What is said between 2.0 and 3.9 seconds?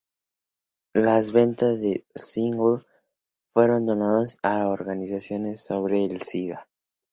single fueron